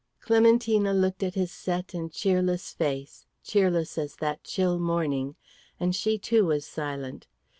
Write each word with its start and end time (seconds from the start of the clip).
Clementina 0.19 0.95
looked 0.95 1.21
at 1.21 1.35
his 1.35 1.51
set 1.51 1.93
and 1.93 2.11
cheerless 2.11 2.73
face, 2.73 3.27
cheerless 3.43 3.99
as 3.99 4.15
that 4.15 4.43
chill 4.43 4.79
morning, 4.79 5.35
and 5.79 5.95
she 5.95 6.17
too 6.17 6.43
was 6.47 6.65
silent. 6.65 7.27